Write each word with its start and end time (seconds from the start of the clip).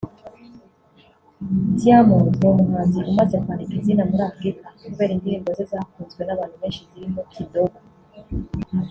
Diamond 1.77 2.29
ni 2.39 2.45
umuhanzi 2.51 2.97
umaze 3.11 3.35
kwandika 3.43 3.73
izina 3.79 4.03
muri 4.09 4.23
Afurika 4.29 4.65
kubera 4.83 5.11
indirimbo 5.13 5.49
ze 5.57 5.63
zakunzwe 5.71 6.21
n’abantu 6.25 6.55
benshi 6.61 6.87
zirimo 6.89 7.21
Kidogo 7.33 7.77